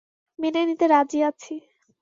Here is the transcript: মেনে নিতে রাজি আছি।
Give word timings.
মেনে 0.39 0.61
নিতে 0.65 0.85
রাজি 0.87 1.19
আছি। 1.23 1.53